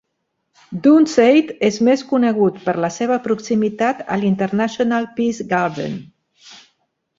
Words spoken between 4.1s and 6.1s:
al International Peace Garden.